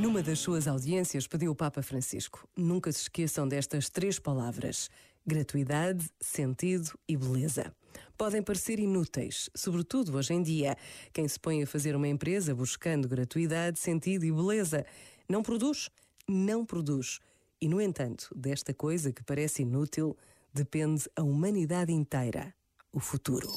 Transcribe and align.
Numa 0.00 0.22
das 0.22 0.38
suas 0.38 0.68
audiências, 0.68 1.26
pediu 1.26 1.50
o 1.50 1.56
Papa 1.56 1.82
Francisco: 1.82 2.48
nunca 2.56 2.92
se 2.92 3.02
esqueçam 3.02 3.48
destas 3.48 3.88
três 3.88 4.16
palavras: 4.16 4.88
gratuidade, 5.26 6.08
sentido 6.20 6.96
e 7.08 7.16
beleza. 7.16 7.74
Podem 8.16 8.40
parecer 8.40 8.78
inúteis, 8.78 9.50
sobretudo 9.56 10.16
hoje 10.16 10.34
em 10.34 10.40
dia. 10.40 10.76
Quem 11.12 11.26
se 11.26 11.38
põe 11.38 11.64
a 11.64 11.66
fazer 11.66 11.96
uma 11.96 12.06
empresa 12.06 12.54
buscando 12.54 13.08
gratuidade, 13.08 13.80
sentido 13.80 14.24
e 14.24 14.30
beleza 14.30 14.86
não 15.28 15.42
produz, 15.42 15.90
não 16.28 16.64
produz. 16.64 17.18
E, 17.60 17.68
no 17.68 17.80
entanto, 17.80 18.28
desta 18.36 18.72
coisa 18.72 19.12
que 19.12 19.24
parece 19.24 19.62
inútil, 19.62 20.16
depende 20.54 21.10
a 21.16 21.24
humanidade 21.24 21.92
inteira 21.92 22.54
o 22.92 23.00
futuro. 23.00 23.48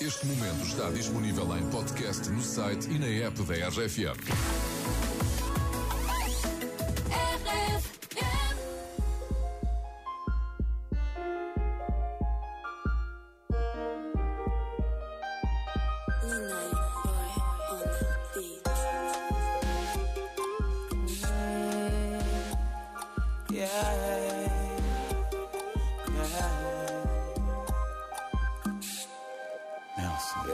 Este 0.00 0.26
momento 0.26 0.66
está 0.66 0.90
disponível 0.90 1.56
em 1.56 1.70
podcast 1.70 2.28
no 2.28 2.42
site 2.42 2.90
e 2.90 2.98
na 2.98 3.06
app 3.06 3.40
da 3.44 3.68
RFM. 3.68 5.19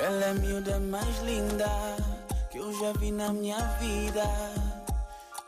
Ela 0.00 0.26
é 0.26 0.30
a 0.30 0.34
miúda 0.34 0.78
mais 0.80 1.22
linda 1.22 1.68
que 2.50 2.58
eu 2.58 2.72
já 2.78 2.92
vi 2.98 3.10
na 3.10 3.32
minha 3.32 3.58
vida. 3.80 4.24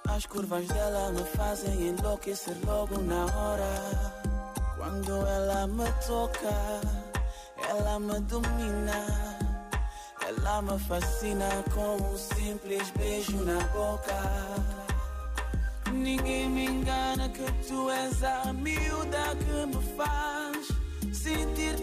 As 0.08 0.26
curvas 0.26 0.66
dela 0.68 1.12
me 1.12 1.22
fazem 1.36 1.88
enlouquecer 1.88 2.56
logo 2.66 2.98
na 3.00 3.26
hora. 3.26 4.18
Quando 4.76 5.26
ela 5.26 5.66
me 5.66 5.90
toca, 6.06 6.54
ela 7.68 8.00
me 8.00 8.18
domina. 8.20 9.06
Ela 10.26 10.62
me 10.62 10.78
fascina 10.78 11.48
com 11.74 11.96
um 11.96 12.16
simples 12.16 12.90
beijo 12.90 13.36
na 13.44 13.60
boca. 13.68 14.18
Ninguém 15.92 16.48
me 16.48 16.66
engana 16.66 17.28
que 17.28 17.50
tu 17.66 17.90
és 17.90 18.22
a 18.22 18.52
miúda 18.52 19.36
que 19.36 19.66
me 19.66 19.96
faz 19.96 20.27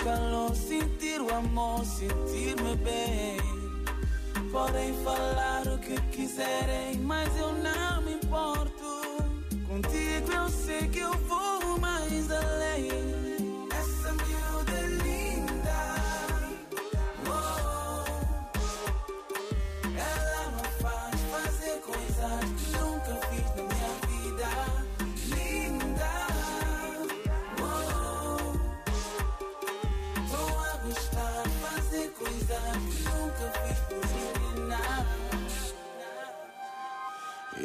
calor, 0.05 0.55
sentir 0.55 1.19
o 1.19 1.33
amor, 1.33 1.83
sentir-me 1.83 2.75
bem. 2.75 3.37
Podem 4.51 4.93
falar 5.03 5.63
o 5.67 5.79
que 5.79 5.99
quiserem, 6.15 6.99
mas 6.99 7.35
eu 7.35 7.51
não 7.53 8.03
me 8.03 8.13
importo. 8.13 8.85
Contigo 9.67 10.31
eu 10.31 10.47
sei 10.47 10.87
que 10.89 10.99
eu 10.99 11.11
vou 11.27 11.44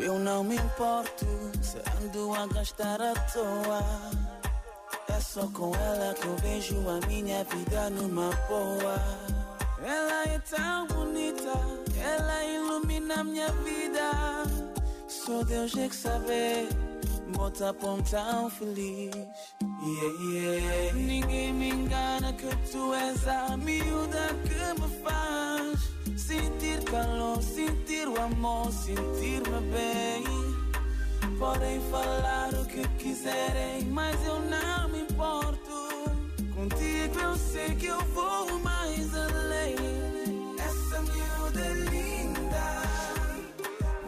Eu 0.02 0.18
não 0.18 0.42
me 0.42 0.56
importo 0.56 1.26
se 1.60 1.78
ando 2.02 2.34
a 2.34 2.46
gastar 2.46 3.00
à 3.00 3.14
toa. 3.32 3.84
É 5.08 5.20
só 5.20 5.46
com 5.48 5.74
ela 5.74 6.14
que 6.14 6.26
eu 6.26 6.36
vejo 6.36 6.76
a 6.88 7.06
minha 7.06 7.44
vida 7.44 7.90
numa 7.90 8.30
boa. 8.48 8.96
Ela 9.82 10.24
é 10.34 10.38
tão 10.40 10.86
bonita, 10.86 11.52
ela 12.02 12.44
ilumina 12.44 13.24
minha 13.24 13.50
vida. 13.64 14.10
Só 15.08 15.42
Deus 15.44 15.76
é 15.76 15.88
que 15.88 15.96
sabe, 15.96 16.68
bota 17.36 17.74
pão 17.74 18.02
tão 18.02 18.50
feliz. 18.50 19.14
Yeah, 19.14 20.22
yeah. 20.32 20.92
Ninguém 20.94 21.52
me 21.52 21.70
engana 21.70 22.32
que 22.32 22.54
tu 22.70 22.94
és 22.94 23.26
a 23.26 23.56
miúda 23.56 24.28
que 24.44 24.80
me 24.80 24.88
faz 25.02 25.39
amor, 28.20 28.70
sentir-me 28.72 29.60
bem. 29.72 30.24
Podem 31.38 31.80
falar 31.90 32.50
o 32.54 32.66
que 32.66 32.86
quiserem, 32.98 33.84
mas 33.86 34.14
eu 34.26 34.40
não 34.40 34.88
me 34.90 35.00
importo. 35.00 35.88
Contigo 36.54 37.18
eu 37.18 37.36
sei 37.36 37.74
que 37.76 37.86
eu 37.86 38.00
vou 38.14 38.58
mais 38.60 39.14
além. 39.14 39.74
Essa 40.58 41.00
miúda 41.00 41.60
é 41.60 41.72
linda. 41.72 42.82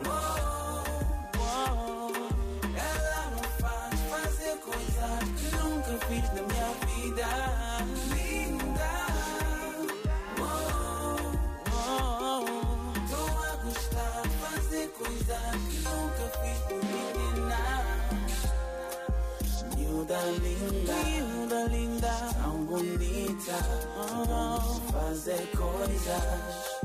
Oh, 0.07 0.83
oh. 1.39 2.13
Ela 2.77 3.31
me 3.31 3.47
faz 3.61 4.01
fazer 4.11 4.57
coisas 4.59 5.23
que 5.39 5.57
nunca 5.57 6.07
fiz 6.07 6.25
na 6.35 6.43
minha 6.43 6.71
vida. 6.87 8.22
Linda, 20.03 20.93
linda, 21.05 21.65
linda, 21.69 22.13
tão 22.43 22.65
bonita. 22.65 23.57
Oh, 23.97 24.93
fazer 24.93 25.49
coisas 25.57 26.23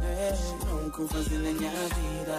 é, 0.03 0.33
nunca 0.65 1.07
fazer 1.07 1.39
na 1.39 1.51
minha 1.51 1.71
vida. 1.71 2.37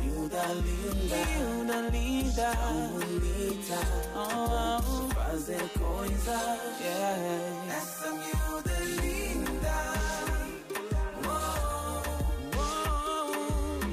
Miúda 0.00 0.42
linda, 0.54 1.16
miúda 1.26 1.76
linda, 1.90 2.52
tão 2.56 2.88
bonita. 2.88 3.78
Oh, 4.16 5.08
fazer 5.14 5.68
coisas, 5.78 6.80
yeah. 6.80 7.76
Essa 7.76 8.10
miúda 8.12 8.72
é 8.72 8.84
linda. 8.84 9.76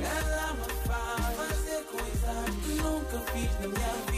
Ela 0.02 0.54
me 0.54 0.70
faz 0.88 1.36
fazer 1.36 1.84
coisas 1.92 2.56
que 2.64 2.72
nunca 2.81 3.20
fiz 3.31 3.52
na 3.60 3.68
minha 3.68 4.09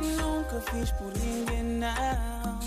nunca 0.00 0.60
fiz 0.70 0.90
por 0.92 1.12
ninguém, 1.18 1.62
não. 1.64 2.58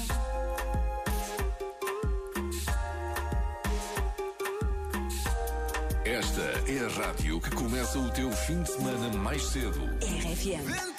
Esta 6.06 6.42
é 6.72 6.86
a 6.86 7.06
rádio 7.06 7.42
que 7.42 7.52
começa 7.52 8.00
o 8.00 8.10
teu 8.12 8.32
fim 8.32 8.62
de 8.64 8.72
semana 8.72 9.10
mais 9.18 9.44
cedo. 9.44 9.84
RFM. 10.02 10.97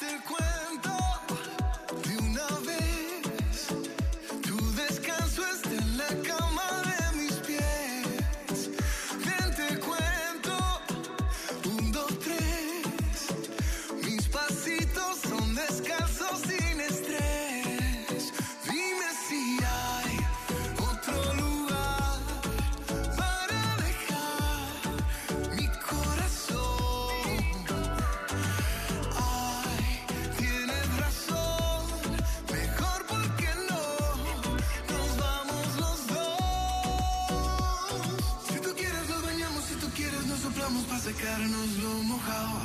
Secarnos 41.39 41.79
lo 41.79 42.03
mojado. 42.05 42.61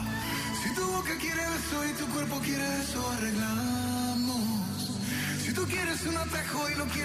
Si 0.64 0.74
tu 0.74 0.86
boca 0.86 1.16
quiere 1.20 1.42
beso 1.42 1.86
y 1.86 1.94
tu 1.94 2.06
cuerpo 2.14 2.40
quiere 2.40 2.66
eso, 2.82 3.10
arreglamos. 3.18 4.98
Si 5.46 5.54
tú 5.54 5.66
quieres 5.66 6.06
un 6.06 6.18
atajo 6.18 6.70
y 6.72 6.76
no 6.78 6.86
quieres 6.86 7.04